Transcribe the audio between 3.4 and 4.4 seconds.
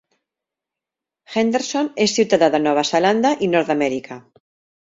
i Nord-Amèrica.